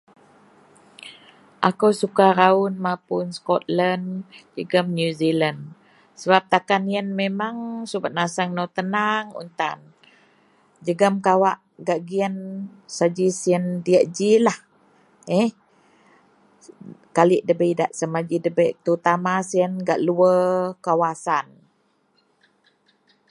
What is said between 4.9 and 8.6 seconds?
New Zealand sebab takan iyen memang subet naseang